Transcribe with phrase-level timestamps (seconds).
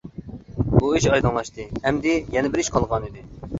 [0.69, 3.27] بۇ ئىش ئايدىڭلاشتى، ئەمدى يەنە بىر ئىش قالغانىدى.